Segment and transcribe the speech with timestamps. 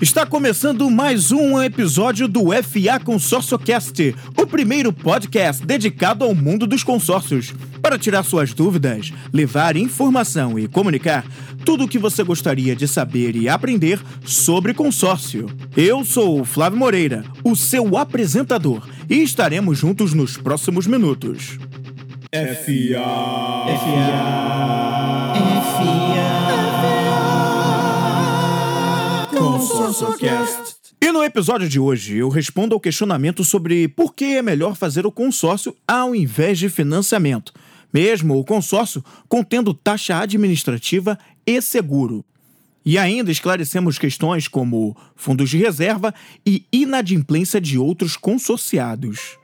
[0.00, 6.82] Está começando mais um episódio do FA ConsórcioCast, o primeiro podcast dedicado ao mundo dos
[6.82, 7.52] consórcios.
[7.82, 11.26] Para tirar suas dúvidas, levar informação e comunicar
[11.66, 15.50] tudo o que você gostaria de saber e aprender sobre consórcio.
[15.76, 21.58] Eu sou o Flávio Moreira, o seu apresentador, e estaremos juntos nos próximos minutos.
[22.32, 23.04] FA.
[25.76, 26.39] FA.
[29.60, 30.76] ConsórcioCast.
[31.02, 35.04] E no episódio de hoje eu respondo ao questionamento sobre por que é melhor fazer
[35.04, 37.52] o consórcio ao invés de financiamento,
[37.92, 42.24] mesmo o consórcio contendo taxa administrativa e seguro.
[42.86, 46.14] E ainda esclarecemos questões como fundos de reserva
[46.46, 49.38] e inadimplência de outros consorciados.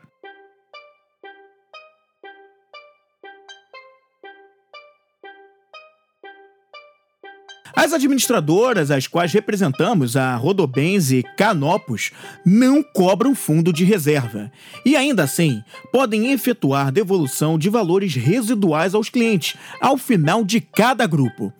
[7.76, 12.10] As administradoras, as quais representamos, a Rodobens e Canopus,
[12.42, 14.50] não cobram fundo de reserva.
[14.82, 21.06] E ainda assim, podem efetuar devolução de valores residuais aos clientes ao final de cada
[21.06, 21.52] grupo.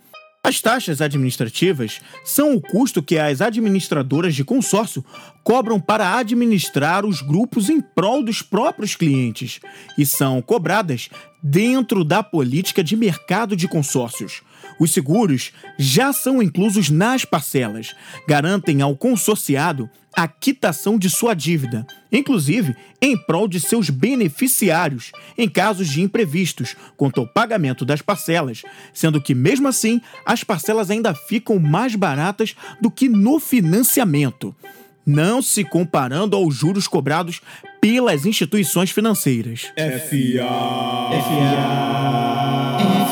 [0.42, 5.05] As taxas administrativas são o custo que as administradoras de consórcio
[5.44, 9.61] cobram para administrar os grupos em prol dos próprios clientes
[9.98, 11.11] e são cobradas
[11.42, 14.41] dentro da política de mercado de consórcios.
[14.79, 17.95] Os seguros já são inclusos nas parcelas,
[18.29, 25.47] garantem ao consorciado a quitação de sua dívida, inclusive em prol de seus beneficiários, em
[25.47, 28.63] casos de imprevistos quanto ao pagamento das parcelas,
[28.95, 34.57] sendo que, mesmo assim, as parcelas ainda ficam mais baratas do que no financiamento,
[35.05, 37.43] não se comparando aos juros cobrados
[37.79, 39.71] pelas instituições financeiras.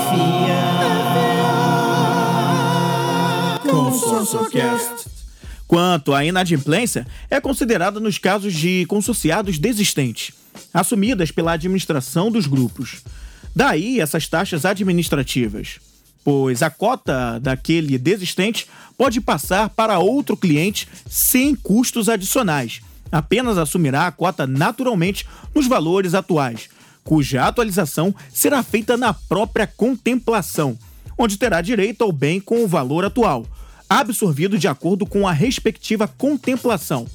[0.09, 0.84] FA.
[5.67, 10.33] Quanto à inadimplência, é considerada nos casos de consorciados desistentes,
[10.73, 13.03] assumidas pela administração dos grupos.
[13.57, 15.79] Daí essas taxas administrativas,
[16.23, 18.67] pois a cota daquele desistente
[18.97, 22.81] pode passar para outro cliente sem custos adicionais.
[23.11, 26.69] Apenas assumirá a cota naturalmente nos valores atuais,
[27.03, 30.79] cuja atualização será feita na própria contemplação,
[31.17, 33.47] onde terá direito ao bem com o valor atual
[33.89, 37.07] absorvido de acordo com a respectiva contemplação.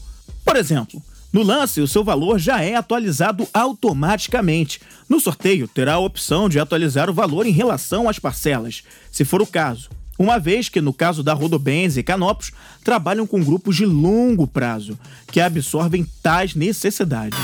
[0.43, 4.81] Por exemplo, no lance, o seu valor já é atualizado automaticamente.
[5.07, 9.41] No sorteio, terá a opção de atualizar o valor em relação às parcelas, se for
[9.41, 9.89] o caso.
[10.17, 12.51] Uma vez que, no caso da Rodobens e Canopus,
[12.83, 14.97] trabalham com grupos de longo prazo,
[15.31, 17.39] que absorvem tais necessidades.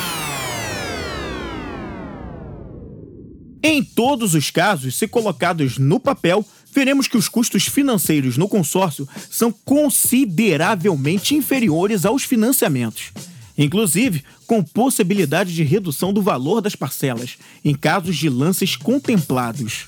[3.63, 9.07] Em todos os casos, se colocados no papel, veremos que os custos financeiros no consórcio
[9.31, 13.13] são consideravelmente inferiores aos financiamentos,
[13.57, 19.87] inclusive com possibilidade de redução do valor das parcelas em casos de lances contemplados.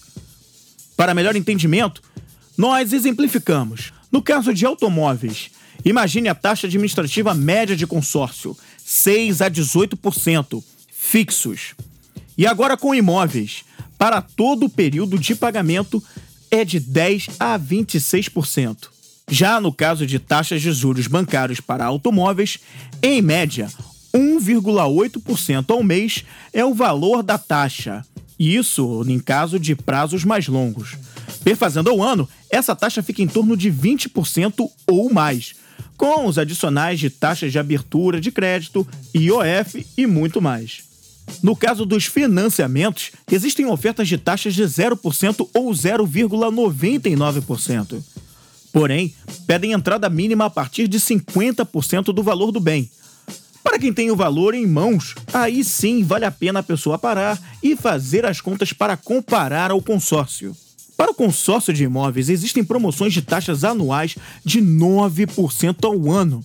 [0.95, 2.01] Para melhor entendimento,
[2.57, 3.91] nós exemplificamos.
[4.09, 5.51] No caso de automóveis,
[5.83, 11.75] imagine a taxa administrativa média de consórcio, 6 a 18%, fixos.
[12.37, 13.65] E agora com imóveis,
[13.97, 16.01] para todo o período de pagamento,
[16.49, 18.89] é de 10 a 26%.
[19.29, 22.59] Já no caso de taxas de juros bancários para automóveis,
[23.01, 23.69] em média,
[24.13, 28.05] 1,8% ao mês é o valor da taxa.
[28.39, 30.95] Isso em caso de prazos mais longos.
[31.43, 35.55] Perfazendo ao ano, essa taxa fica em torno de 20% ou mais,
[35.97, 40.86] com os adicionais de taxas de abertura de crédito, IOF e muito mais.
[41.43, 48.01] No caso dos financiamentos, existem ofertas de taxas de 0% ou 0,99%.
[48.71, 49.13] Porém,
[49.45, 52.89] pedem entrada mínima a partir de 50% do valor do bem.
[53.63, 57.39] Para quem tem o valor em mãos, aí sim vale a pena a pessoa parar
[57.61, 60.55] e fazer as contas para comparar ao consórcio.
[60.95, 66.43] Para o consórcio de imóveis, existem promoções de taxas anuais de 9% ao ano.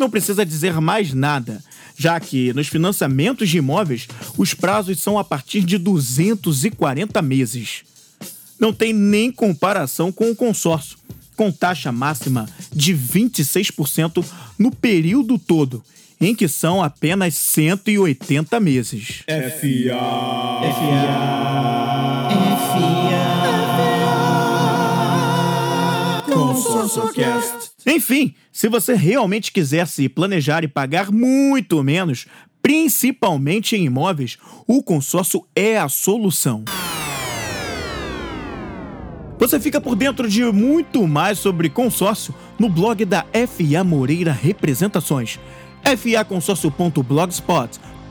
[0.00, 1.62] Não precisa dizer mais nada
[2.00, 4.08] já que nos financiamentos de imóveis
[4.38, 7.82] os prazos são a partir de 240 meses.
[8.58, 10.96] Não tem nem comparação com o consórcio,
[11.36, 14.24] com taxa máxima de 26%
[14.58, 15.84] no período todo,
[16.18, 19.22] em que são apenas 180 meses.
[19.26, 19.92] FA.
[26.32, 27.69] ConsórcioCast.
[27.86, 32.26] Enfim, se você realmente quiser se planejar e pagar muito menos,
[32.62, 34.36] principalmente em imóveis,
[34.66, 36.64] o consórcio é a solução.
[39.38, 45.40] Você fica por dentro de muito mais sobre consórcio no blog da FA Moreira Representações,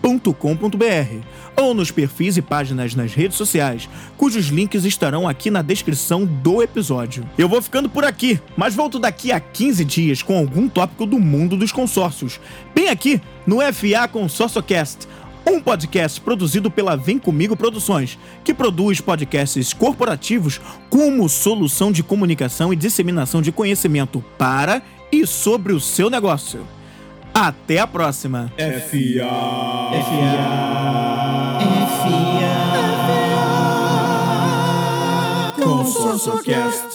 [0.10, 1.26] faconsórcio.blogspot.com.br
[1.56, 6.64] ou nos perfis e páginas nas redes sociais, cujos links estarão aqui na descrição do
[6.64, 7.28] episódio.
[7.38, 11.20] Eu vou ficando por aqui, mas volto daqui a 15 dias com algum tópico do
[11.20, 12.40] mundo dos consórcios,
[12.74, 15.08] bem aqui no FA Consórcio Cast
[15.46, 22.72] um podcast produzido pela Vem Comigo Produções, que produz podcasts corporativos como solução de comunicação
[22.72, 24.82] e disseminação de conhecimento para
[25.12, 26.79] e sobre o seu negócio.
[27.42, 28.52] Até a próxima.
[28.58, 29.24] FA.
[35.48, 35.64] FA.
[35.64, 36.89] Consórcio Cast.